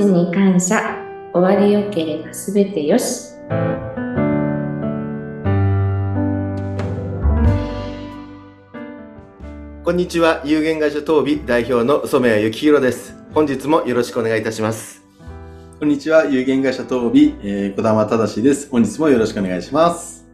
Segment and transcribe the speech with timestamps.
[0.00, 0.96] ちに感謝。
[1.34, 3.34] 終わりよければすべてよし。
[9.84, 10.40] こんにちは。
[10.46, 13.14] 有限会社東美代表の染谷幸宏です。
[13.34, 15.04] 本日もよろしくお願いいたします。
[15.78, 16.24] こんにちは。
[16.24, 18.70] 有限会社東美、えー、小玉正です。
[18.70, 20.26] 本日もよろしくお願いします。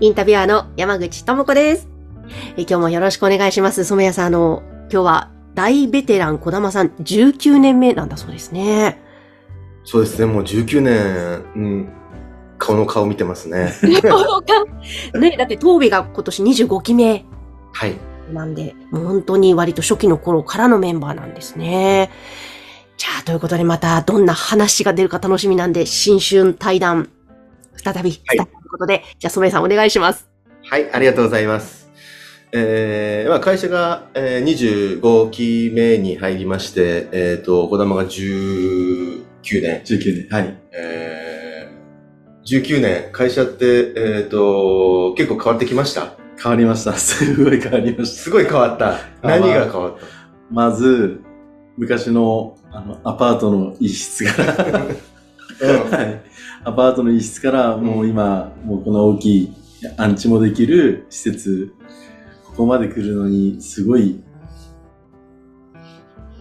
[0.00, 1.88] インタビュアーの山口智子です。
[2.56, 3.84] え今日もよろしくお願いします。
[3.84, 9.11] 染谷さんあの今日は大ベテラン小玉さん19年目なんだそうですね
[9.84, 11.92] そうですねもう19年、うん
[12.62, 13.72] 顔の顔見てますね。
[15.18, 17.24] ね、だって東美が今年25期目。
[17.72, 17.96] はい。
[18.32, 22.10] なんで、もう本当に割と初期の頃からのメンバーなんですね。
[22.96, 27.08] じゃあ、ということでまたどんな話が出るか楽しみなんで、新春対談、
[27.82, 30.28] 再びスタートということで、はい、じゃあ、染さんお願いします。
[30.70, 31.82] はい、ありがとうございます。
[32.52, 38.04] えー、まあ会社が、えー、25期目に入りまして、えっ、ー、と、小玉が
[39.42, 39.82] 19年。
[39.82, 40.28] 19年。
[40.30, 40.58] はい。
[40.72, 46.16] えー、19年、会社って、えっ、ー、と、結構変わってきました？
[46.42, 46.94] 変わりました。
[46.98, 48.22] すごい変わりました。
[48.22, 48.98] すごい変わった。
[49.22, 50.04] 何が変わった？
[50.50, 51.20] まず、
[51.76, 54.86] 昔のあのアパートの一室から
[55.62, 56.20] うん、 はい、
[56.64, 59.52] アパートの一室からもう今、もうこの大きい
[59.96, 61.72] アンチもできる施設、
[62.44, 64.22] ここまで来るのにすごい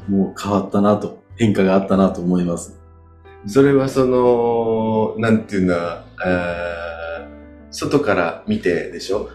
[0.10, 2.81] もう変わったなと、変化があったなと思います。
[3.46, 6.82] それはその、なんていうんだ、えー
[7.74, 9.30] 外から見てでしょ？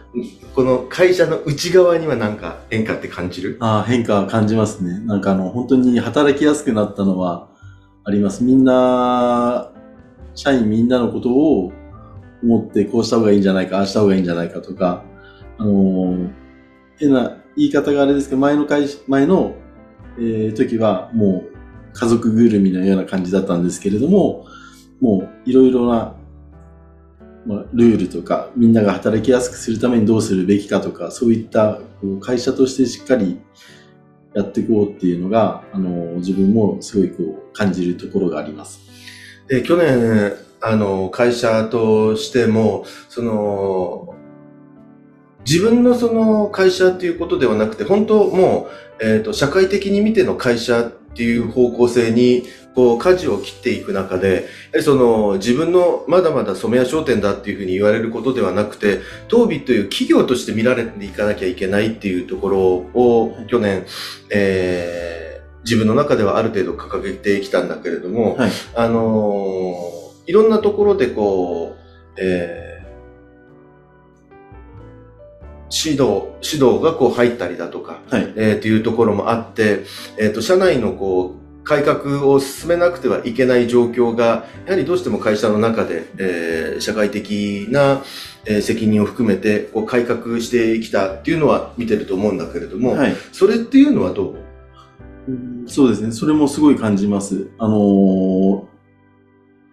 [0.54, 3.56] この会社の内側には何か変化って感じる？
[3.60, 5.00] ああ、変化は感じますね。
[5.06, 7.48] なんかあの、本当に働きやすくなったのは
[8.04, 8.44] あります。
[8.44, 9.72] みんな、
[10.34, 11.72] 社員みんなのことを
[12.42, 15.02] 思ってこうした方がいいんじゃないか、ああした方がいいんじゃないかとか、
[15.56, 16.28] あの、
[16.98, 19.54] 変な言い方があれですけど、前の会前の、
[20.18, 21.55] えー、時はもう
[21.98, 24.46] 家族ぐるみのような感じだったんですけれども、
[25.00, 26.14] もういろいろな
[27.46, 33.40] まあ、ルールとか、みんなが働きやすくするためにどうするべきかとか、そういったこう会社としてしっかり
[34.34, 38.80] やっていこうっていうのが、あの、自分もすごいこう感じるところがあります。
[39.46, 44.14] で、去年、あの、会社としても、その、
[45.46, 48.68] 自分のその会社っていうことではなくて、本当も
[49.00, 52.44] う、えっ、ー、と、社会的に見ての会社っていう方向性に
[52.76, 54.48] こう、舵を切っていく中で、
[54.82, 59.00] その、自分のまだまだ染谷商店だっていうふうに言われることではなくて、
[59.30, 63.86] 東美という企業として見られていかなきゃいけないっていうところを、去年、
[64.30, 72.65] えー、自分の中ではある程度掲げてきたんだけれども、はい、あのー、いろんなところでこう、えー、
[75.70, 79.84] 指導、指導がこう入ったりだとか、はい、えー、っていうところもあって、
[80.18, 88.04] えっ、ー、と、社内のこう、改革を進めなくてはいけない状況が、やはりどうしても会社の中で、えー、社会的な、
[88.44, 94.36] えー、責任を含めてこう改革してきたっていうのは見てると思うんだけれども、はい、それっていうのはど
[95.28, 95.68] う？
[95.68, 96.12] そうですね。
[96.12, 97.48] それもすごい感じます。
[97.58, 98.64] あのー、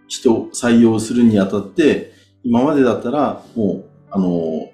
[0.07, 2.11] 人を採用するにあたって、
[2.43, 4.72] 今までだったら、もう、あのー、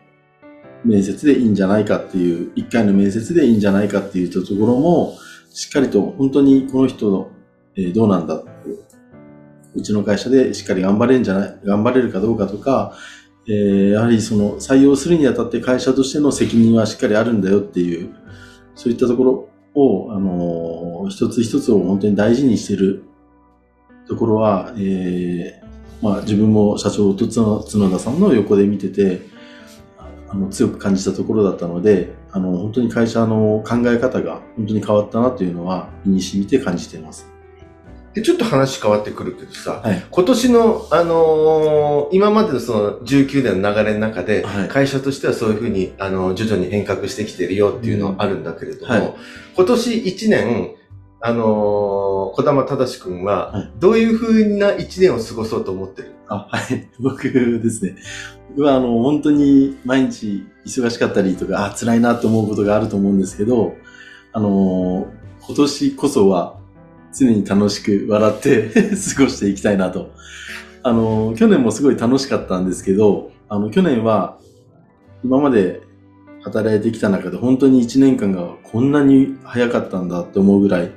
[0.86, 5.18] 面接でいいんじゃないかっていう、一回の面接でいいんじゃないかっていうところも、
[5.52, 7.30] しっかりと本当にこの人の、
[7.76, 8.44] えー、どうなんだ
[9.76, 12.94] うちの会社でしっかり頑張れるんじゃない、頑張れるかどうかとか、
[13.48, 18.10] えー、やはりその採用するにあたって会社としての責任はしっかりあるんだよっていう、
[18.76, 23.04] そういったところを、あのー、一つ一つを本当に大事にしてる
[24.08, 29.22] ところは、えー、まあ自分も社長と角田さんの横で見てて、
[30.30, 37.30] あの強く感じたところだったので、あの本当に会社の考え方が本当に変わったなというのは身に染みて感じています。
[38.14, 49.16] で、ちょっと話変わってくるけどさ、はい、今年の、あのー、今までのその19年の流れの中で、はい、会社としてはそういうふうに、あの、徐々に変革してきてるよっていうのはあるんだけれども、うんはい、
[49.56, 50.76] 今年1年、
[51.22, 51.46] あのー、
[52.36, 56.88] 小玉正君は、どういうふうな1年を過ごそうと思ってる、あ、はい。
[57.00, 57.96] 僕ですね。
[58.50, 63.76] 僕はあの、本当に毎日忙しかったりとか、あ、辛いなと思うことがあると思うんですけど、
[64.32, 65.08] あの、
[65.42, 66.58] 今年こそは
[67.14, 68.70] 常に楽しく笑って
[69.16, 70.12] 過ごしていきたいなと。
[70.84, 74.38] あの、去年もすごい楽しかったんですけど、あの、去年は
[75.24, 75.82] 今まで
[76.44, 80.92] 働いてきた中で本当に1年間がこんなに早かったんだって思うぐらい、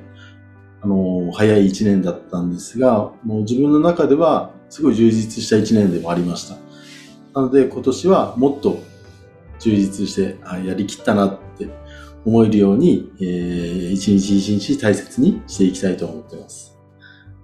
[0.83, 6.57] あの、早い1年だったんですが、もう自分の中ではすごい充実した1年でもありました。
[7.35, 8.79] なので今年はもっと
[9.59, 11.69] 充実してあやりきったなって
[12.25, 16.75] 思えるように、えー、一日一日大切にしていきたいと思ってます。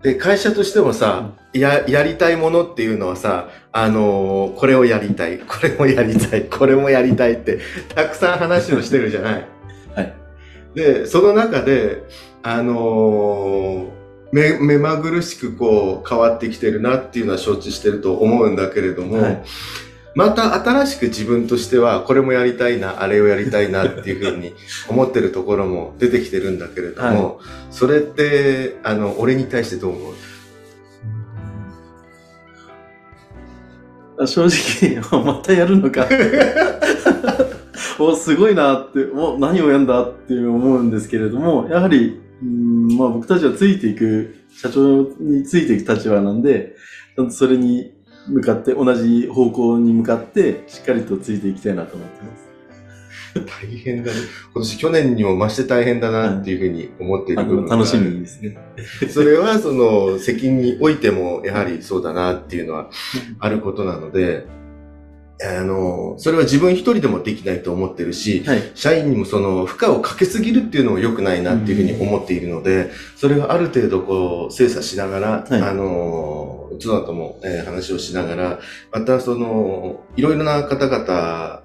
[0.02, 7.58] で、会社としてもさ、や、やりたいものっていうのはさ、あのーこれをやりたい、これもやりたい、これもやりたいって、
[7.94, 9.46] たくさん話をしてるじゃない。
[9.94, 10.14] はい。
[10.74, 12.04] で、その中で、
[12.42, 13.97] あのー
[14.32, 19.42] 目、目まぐるしくこう変わってきてるなっていうのは承知してると思うんだけれども、はい。
[20.14, 24.52] また新しく自分としてはこれもやりたいな、あれをやりたいなっていうふうに
[24.88, 27.40] 思ってるところも出てきてるんだけれども、
[27.70, 30.10] それって、あの、俺に対してどう思
[34.18, 34.26] う？
[34.26, 36.08] 正直、 またやるのか？
[38.00, 46.74] おすごいなって、もう何をやんだって思うんですけれども、やはり、うんまあ、僕たちはついていく、社長についていく立場なんで、
[47.16, 47.92] ちゃんとそれに
[48.28, 52.48] 向かって、同じ方向に向かって、しっかりとついていきたいなと思ってます。
[53.34, 54.18] 大変だね。
[54.54, 58.56] 今年去年にも増して大変だなっていうふうに思っているあ部分が楽しみですね。
[59.10, 62.90] それはその責任においてもやはりそうだなっていうのは
[63.38, 64.46] あることなので、
[65.40, 68.72] あの、それは自分一人でもできないと思ってるし、はい。
[68.74, 75.62] 社員にもその負荷をかけすぎるっていうのも良くないなっていうふうに思っているので、それはある程度こう精査しながら、はい。
[75.62, 78.58] あの、うちのとも、えー話をしながら、
[78.92, 81.62] またその、いろいろな方々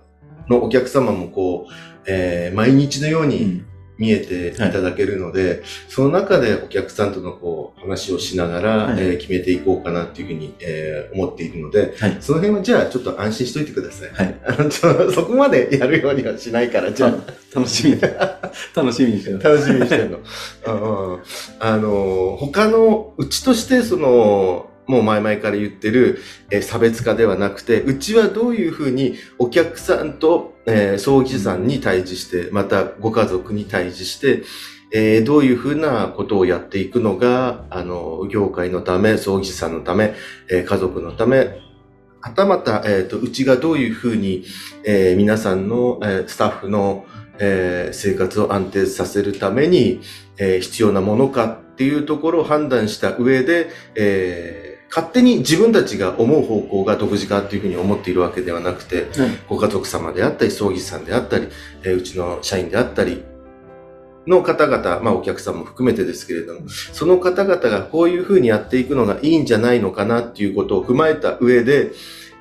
[0.49, 1.71] のお客様もこう、
[2.05, 3.63] えー毎日のように
[3.97, 12.17] 見えていただけるので、その中でお客さんとのこう話をしながら、はいえー決めていこうかなっていうふうに、えー思っているので、はい。
[12.19, 14.09] その辺はじゃあちょっと安心しといてください。
[14.11, 14.41] はい。
[14.45, 17.15] あのそこまでやるようにはしないから、じゃあ
[17.55, 18.01] 楽しみに、
[18.75, 19.45] 楽しみにしてます。
[19.47, 20.19] 楽しみにしてるの。
[21.59, 26.19] あの、他の、うちとしてその、もう前々から言ってる、
[26.51, 34.43] えー差別化ではなくて、うちはどういうふうにお客さんと、えー葬儀さんに対峙して、またご家族に対峙して、
[34.91, 40.13] えーどういうふうなことをやっていくのが、あの、業界のため、葬儀さんのため、
[40.49, 41.59] えー家族のため、
[42.21, 44.45] はたまた、えっ、と、うちがどういうふうに、
[44.85, 47.05] えー皆さんの、えースタッフの、
[47.39, 50.01] えー生活を安定させるために、
[50.37, 54.62] えー必要なものかっていうところを判断した上で、えー
[54.95, 59.29] 勝手に自分たちが思う方向が独自化っていうふうに思っているわけではなくて、はい。
[59.49, 61.47] ご家族様であったり、葬儀師さんであったり、
[61.83, 63.23] えーうちの社員であったり、
[64.27, 71.91] の方々、まあお客さんも含めてですけれども、その方々がこういうふうにやっていくのがいいんじゃないのかなっていうことを踏まえた上で、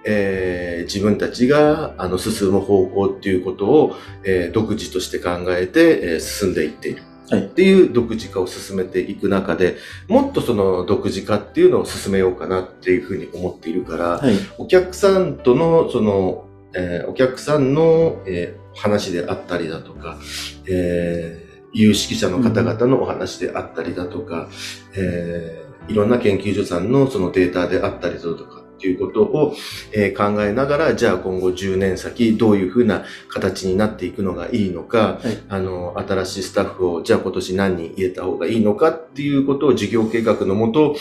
[0.04, 7.02] えー自分たちがあの進む方向っていうことを、えー独自として考えて、えー進んでいっている。
[7.37, 9.76] はいっていう独自化を進めていく中で、
[10.08, 14.34] もっとその独自化っていうのを進めようかなっていうふうに思っているから、はい。
[14.58, 20.19] お客さんとの、その、えーお客さんの、えー話であったりだとか、
[20.67, 24.49] えー有識者の方々のお話であったりだとか、
[24.94, 29.55] えーいろんな研究所さんのそのデータであったりだとかっていうことを、
[29.93, 35.43] えー考えながら、じゃあ今後10年先どういうふうな形になっていくのがいいのか、はい。
[35.49, 40.96] あの、新しいスタッフをじゃあ今年何人入れた方がいいのかっていうことを事業計画のもと、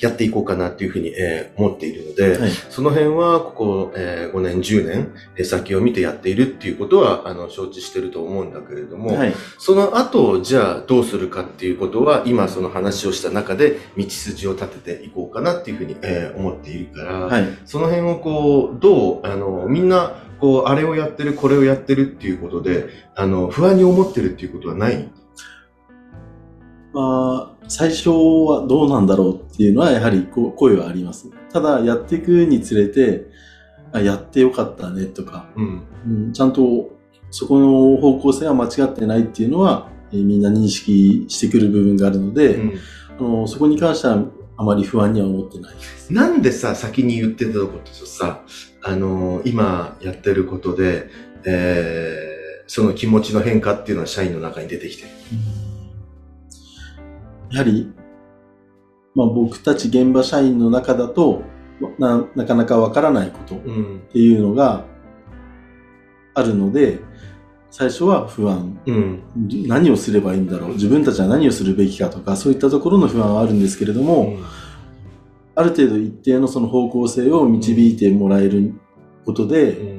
[0.00, 2.50] やっていこうかなっていうふうに、えー思っているので、はい。
[2.68, 9.34] その辺は、ここ、えー5年、10年、えー先を見てやっているっていうことは、あの、承知してると思うんだけれども、はい。
[9.58, 17.44] その後、じゃあどうするかっていうことは、今その話をした中で、道筋を立てていこうかなっていうふうに、えー思っているから、はい。
[17.64, 25.08] その辺をこう、どう、あの、みんな、こう、あれをやってる、これをやってるっていうことで、あの、不安に思ってるっていうことはない？
[26.94, 31.28] まあ、最初はどうなんだろうっていうのはやはり声はあります。
[31.52, 33.26] ただ、やっていくにつれて、
[33.92, 35.82] あやってよかったねとか、うん。
[36.06, 36.90] うん、ちゃんと
[37.30, 42.78] そこの方向性は間違ってないっていうのは、えーみんな認識してくる部分があるので、うん
[43.18, 44.24] あのそこに関しては
[44.56, 45.74] あまり不安には思ってない。
[46.10, 48.42] なんでさ、先に言ってたこととさ、
[48.82, 51.08] あのー今やってることで、
[51.44, 52.34] えー
[52.66, 55.08] その気持ちの変化っていうのは社員の中に出てきてる。
[57.54, 57.92] やはり、
[59.14, 61.42] まあ、僕たち現場社員の中だと
[61.98, 64.02] ななかなかわからないことっうん。
[64.12, 64.84] ていうのが
[66.34, 66.98] あるので
[67.70, 69.22] 最初は不安うん。
[69.68, 74.36] 何をすればいいんだろう自分たちは何をするべきかとかそういったところの不安はあるんですけれども、
[75.54, 78.74] ある程度一定のその方向性を導いてもらえる
[79.24, 79.93] ことで、うん。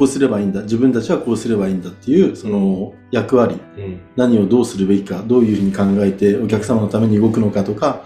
[0.00, 0.62] あこうすればいいんだ。
[0.62, 3.60] 自分たちはこうすればいいんだっていうその役割。
[3.76, 4.00] うん。
[4.16, 5.22] 何をどうするべきか。
[5.26, 8.02] どういうふうに考えてお客様のために動くのかとか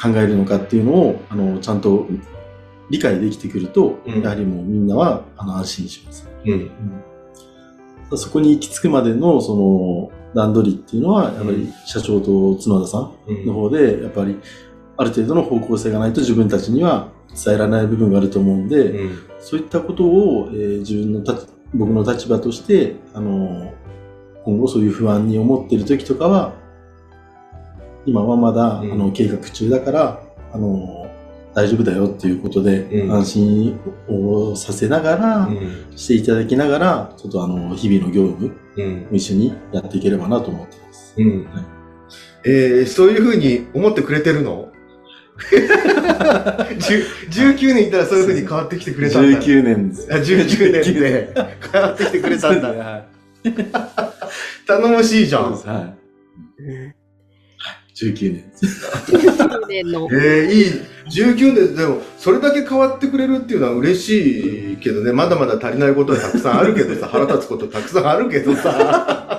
[0.00, 2.06] 考えるのかっていうのをあのちゃんと
[2.90, 4.20] 理解できてくると、うん。
[4.20, 6.28] やはりもうみんなはあの安心します。
[6.44, 6.70] うん。
[8.14, 14.38] そこに行き着くまでのその段取りっていうのは、やっぱり社長と角田さんの方で、やっぱり
[14.96, 19.18] ある程度の方向性がないと自分たちには伝えられない部分があると思うんで、うん。
[19.40, 23.72] そういったことを、えー自分の立僕の立場として、あの
[24.44, 26.52] 今後そういう不安に思ってる時とかは、
[28.04, 28.92] 今はまだ、うん。
[28.92, 30.22] あの計画中だから、
[30.52, 31.10] あの
[31.54, 33.12] 大丈夫だよっていうことで、うん。
[33.12, 35.86] 安心をさせながら、うん。
[35.96, 39.00] していただきながら、ちょっとあの、日々の業務うん。
[39.02, 41.14] も一緒にやっていければなと思ってます。
[41.16, 41.44] うん。
[41.44, 41.64] はい。
[42.44, 44.71] えーそういうふうに思ってくれてるの？10
[45.38, 49.40] 19年いたらそういうふうに変わってきてくれたんだ。
[49.40, 50.08] 19年です。
[50.12, 51.32] あ19年で
[51.72, 52.68] 変わってきてくれたんだ。
[52.74, 53.04] はい。
[54.66, 55.52] 頼もしいじゃん。
[55.52, 55.94] は
[56.58, 56.62] い。
[56.62, 56.94] うん
[57.94, 58.86] 19年です。
[59.12, 60.08] 19年の。
[60.12, 60.64] えー、いい。
[61.10, 69.31] 19年でも、それだけ変わってくれるっていうのは嬉しいけどね、まだまだ足りないことはたくさんあるけどさ、腹立つことたくさんあるけどさ、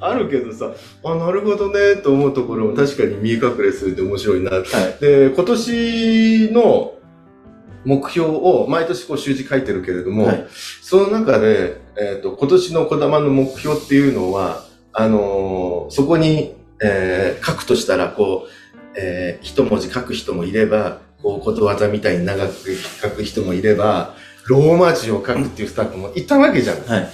[0.00, 0.72] あるけどさ、
[1.04, 4.50] あ、なるほどね、と思うところも確かに見え隠れするって面白いな。
[4.50, 4.64] はい。
[5.00, 6.94] で、今年の
[7.84, 10.46] 目標を毎年こう習字書いてるけれども、はい
[10.82, 24.14] その中で、えっ、と、今年の小玉の目標っていうのは、あのーそこに、えー書くとしたら、こう、えー一文字書く人もいれば、こう、ことわざみたいに長く書く人もいれば、
[24.46, 26.82] ローマ字を書くっていうスタッフもいたわけじゃん。
[26.86, 27.08] はい。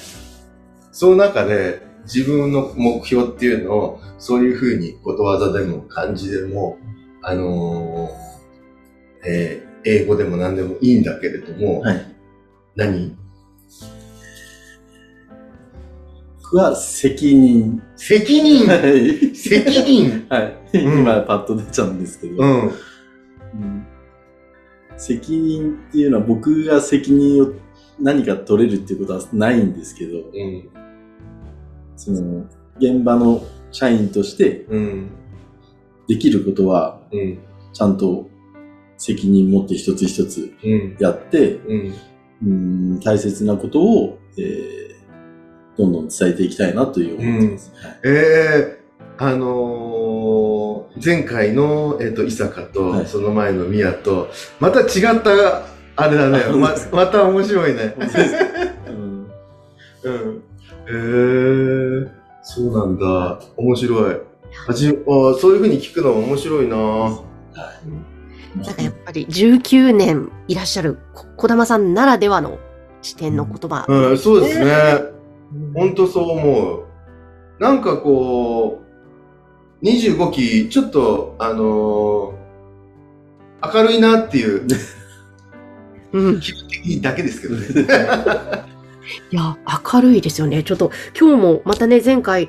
[0.93, 6.79] その中で、自分の目標っていうのを、そういうふうにことわざでも漢字でも、
[7.23, 12.17] あのーえー英語でも何でもいいんだけれども、はい。
[12.75, 13.15] 何？
[16.43, 17.83] 僕は責任。
[17.97, 18.67] 責任？
[18.67, 19.35] はい。
[19.37, 20.27] 責任？
[20.31, 20.79] はい。
[20.79, 22.61] うん今パッと出ちゃうんですけど、うん。
[22.63, 23.87] うん
[24.97, 27.53] 責任っていうのは僕が責任を
[28.01, 30.69] 何か取れるっていうことはないんですけど、うん。
[31.97, 32.45] その、
[32.79, 35.11] 現場の社員としてうん。
[36.09, 37.39] できることは、うん。
[37.73, 38.29] ちゃんと
[38.97, 40.97] 責任持って一つ一つうん。
[41.01, 41.95] やって、うん。
[42.43, 44.85] うん大切なことを、えー
[45.77, 47.73] どんどん伝えていきたいなという思ってます。
[47.75, 48.85] はいええ
[49.19, 54.29] あのー前回の、えっ、と、伊坂と、はいその前の宮と、
[54.61, 55.65] また違った、
[55.97, 57.95] あれだね ままた面白いね。
[57.99, 58.45] 本当ですか
[58.89, 59.27] うん
[60.05, 60.43] うん。
[60.89, 62.11] ええ
[62.43, 63.41] そうなんだ。
[63.57, 64.21] 面白い。
[64.67, 64.93] はじあ
[65.41, 66.77] そういうふうに聞くの面白いな
[68.55, 72.59] なんかやっぱり19年いらっしゃるこ小玉さんならではの
[73.03, 73.85] 視点の言葉。
[73.89, 74.67] うん、そうですね。
[75.09, 75.15] うん
[75.73, 76.85] 本当そう思う。
[77.61, 78.83] なんかこ
[79.83, 82.45] う、25期、ちょっと、あのー
[83.73, 84.67] 明るいなっていう、
[86.13, 86.41] うん。
[86.41, 88.74] 気分的にだけですけどね。
[89.31, 89.57] いや、
[89.93, 90.63] 明るいですよね。
[90.63, 92.49] ちょっと今日もまたね、前回、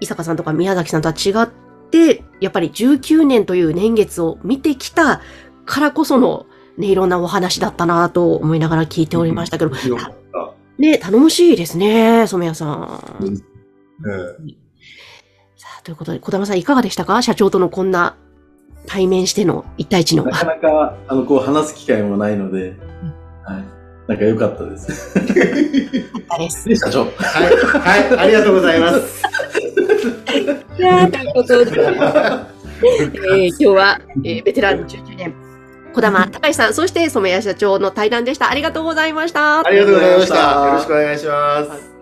[0.00, 1.48] 伊坂さんとか宮崎さんとは違っ
[1.90, 5.20] て、やっぱり19年という年月を見てきた
[5.64, 6.46] からこその、
[6.76, 9.70] ね、いろんなお話だったなと思いながら聞いておりましたけど。
[10.76, 13.00] ね、頼もしいですね、染谷さん。
[13.20, 13.36] うん
[15.56, 17.22] さあ、ということで、小玉さんいかがでしたか？
[17.22, 18.16] 社長とのこんな
[18.86, 20.24] 対面しての一対一の。
[20.24, 22.74] なかなか、あの、こう話す機会もないので、
[23.44, 23.64] はい。
[24.06, 25.14] なんか良かったです。
[26.68, 27.04] で社長。
[27.04, 29.22] はい、はい、ありがとうございます。
[30.78, 35.34] いやーということで、えー今日は、えーベテラン19年、
[35.94, 38.50] 小玉隆さん、そして染谷社長の対談でした。
[38.50, 39.66] ありがとうございました。
[39.66, 40.66] ありがとうございました。
[40.66, 41.93] よろしくお願いします。